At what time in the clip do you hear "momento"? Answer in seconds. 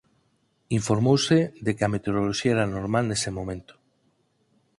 3.37-3.73